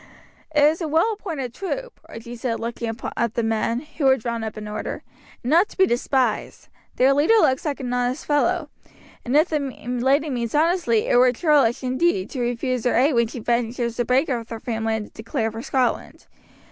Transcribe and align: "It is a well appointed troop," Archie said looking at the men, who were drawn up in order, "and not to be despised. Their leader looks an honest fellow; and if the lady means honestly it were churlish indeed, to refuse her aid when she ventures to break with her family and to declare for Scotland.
"It 0.49 0.63
is 0.63 0.81
a 0.81 0.87
well 0.87 1.13
appointed 1.13 1.53
troop," 1.53 1.99
Archie 2.09 2.35
said 2.35 2.59
looking 2.59 2.91
at 3.15 3.35
the 3.35 3.43
men, 3.43 3.81
who 3.81 4.05
were 4.05 4.17
drawn 4.17 4.43
up 4.43 4.57
in 4.57 4.67
order, 4.67 5.03
"and 5.43 5.51
not 5.51 5.69
to 5.69 5.77
be 5.77 5.85
despised. 5.85 6.69
Their 6.95 7.13
leader 7.13 7.35
looks 7.35 7.67
an 7.67 7.93
honest 7.93 8.25
fellow; 8.25 8.71
and 9.23 9.37
if 9.37 9.49
the 9.49 9.59
lady 9.59 10.31
means 10.31 10.55
honestly 10.55 11.05
it 11.07 11.17
were 11.17 11.31
churlish 11.31 11.83
indeed, 11.83 12.31
to 12.31 12.41
refuse 12.41 12.83
her 12.85 12.95
aid 12.95 13.13
when 13.13 13.27
she 13.27 13.37
ventures 13.39 13.95
to 13.97 14.03
break 14.05 14.27
with 14.27 14.49
her 14.49 14.59
family 14.59 14.95
and 14.95 15.05
to 15.05 15.13
declare 15.21 15.51
for 15.51 15.61
Scotland. 15.61 16.25